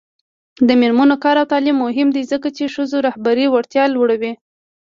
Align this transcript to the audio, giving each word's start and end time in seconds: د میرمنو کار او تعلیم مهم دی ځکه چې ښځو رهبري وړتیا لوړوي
د 0.67 0.69
میرمنو 0.81 1.15
کار 1.23 1.35
او 1.41 1.49
تعلیم 1.53 1.77
مهم 1.85 2.07
دی 2.15 2.23
ځکه 2.31 2.47
چې 2.57 2.73
ښځو 2.75 2.97
رهبري 3.07 3.45
وړتیا 3.49 3.83
لوړوي 3.91 4.33